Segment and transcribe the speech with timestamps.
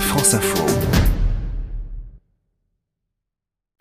[0.00, 0.95] France Info.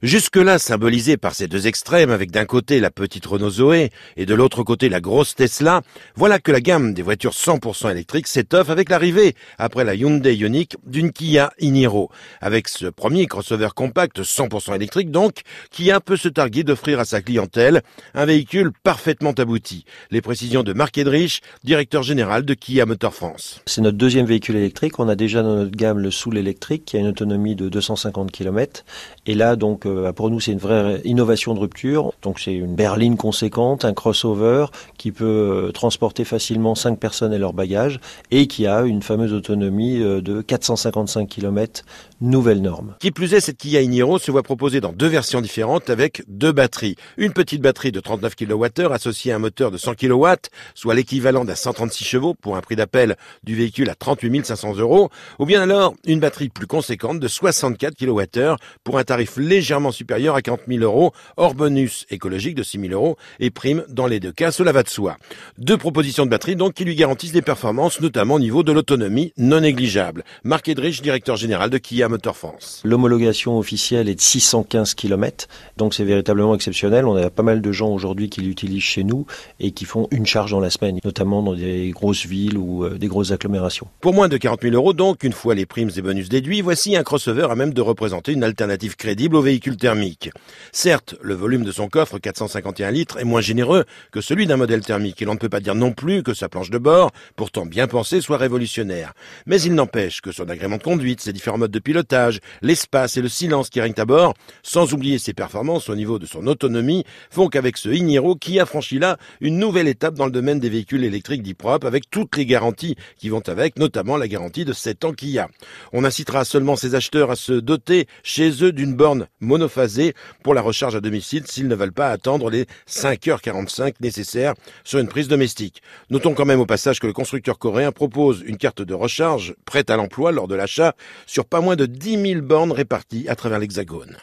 [0.05, 4.35] Jusque-là symbolisé par ces deux extrêmes, avec d'un côté la petite Renault Zoé et de
[4.35, 5.81] l'autre côté la grosse Tesla,
[6.15, 10.75] voilà que la gamme des voitures 100% électriques s'étoffe avec l'arrivée, après la Hyundai Ioniq,
[10.85, 12.11] d'une Kia Iniro.
[12.39, 15.41] Avec ce premier crossover compact 100% électrique donc,
[15.71, 17.81] Kia peut se targuer d'offrir à sa clientèle
[18.13, 19.85] un véhicule parfaitement abouti.
[20.11, 23.59] Les précisions de Marc Edrich, directeur général de Kia Motor France.
[23.65, 24.99] C'est notre deuxième véhicule électrique.
[24.99, 28.31] On a déjà dans notre gamme le Soul électrique qui a une autonomie de 250
[28.31, 28.85] km.
[29.25, 32.13] Et là, donc, euh, pour nous, c'est une vraie innovation de rupture.
[32.21, 34.67] Donc, c'est une berline conséquente, un crossover
[34.97, 37.99] qui peut euh, transporter facilement 5 personnes et leurs bagages
[38.31, 41.83] et qui a une fameuse autonomie euh, de 455 km,
[42.21, 42.95] nouvelle norme.
[42.99, 46.51] Qui plus est, cette Kia Iniro se voit proposer dans deux versions différentes avec deux
[46.51, 46.95] batteries.
[47.17, 50.27] Une petite batterie de 39 kWh associée à un moteur de 100 kW,
[50.73, 55.09] soit l'équivalent d'un 136 chevaux pour un prix d'appel du véhicule à 38 500 euros,
[55.39, 60.35] ou bien alors une batterie plus conséquente de 64 kWh pour un tarif légèrement supérieur
[60.35, 64.19] à 40 000 euros, hors bonus écologique de 6 000 euros et prime dans les
[64.19, 65.17] deux cas, cela va de soi.
[65.57, 69.33] Deux propositions de batterie donc qui lui garantissent des performances, notamment au niveau de l'autonomie
[69.37, 70.23] non négligeable.
[70.43, 72.81] Marc Edrich, directeur général de Kia Motor France.
[72.83, 77.05] L'homologation officielle est de 615 km, donc c'est véritablement exceptionnel.
[77.05, 79.25] On a pas mal de gens aujourd'hui qui l'utilisent chez nous
[79.59, 82.97] et qui font une charge dans la semaine, notamment dans des grosses villes ou euh,
[82.97, 83.87] des grosses agglomérations.
[84.01, 86.95] Pour moins de 40 000 euros donc, une fois les primes et bonus déduits, voici
[86.95, 90.29] un crossover à même de représenter une alternative crédible au véhicule thermique.
[90.71, 94.81] Certes, le volume de son coffre, 451 litres, est moins généreux que celui d'un modèle
[94.81, 97.65] thermique, et l'on ne peut pas dire non plus que sa planche de bord, pourtant
[97.65, 99.13] bien pensée, soit révolutionnaire.
[99.45, 103.21] Mais il n'empêche que son agrément de conduite, ses différents modes de pilotage, l'espace et
[103.21, 107.03] le silence qui règnent à bord, sans oublier ses performances au niveau de son autonomie,
[107.29, 110.69] font qu'avec ce Iniro, qui a franchi là une nouvelle étape dans le domaine des
[110.69, 114.73] véhicules électriques dits propres, avec toutes les garanties qui vont avec, notamment la garantie de
[114.73, 115.47] 7 ans a.
[115.93, 120.61] On incitera seulement ses acheteurs à se doter chez eux d'une borne monophasée pour la
[120.61, 125.81] recharge à domicile s'ils ne veulent pas attendre les 5h45 nécessaires sur une prise domestique.
[126.09, 129.89] Notons quand même au passage que le constructeur coréen propose une carte de recharge prête
[129.89, 130.93] à l'emploi lors de l'achat
[131.25, 134.13] sur pas moins de 10 000 bornes réparties à travers l'Hexagone.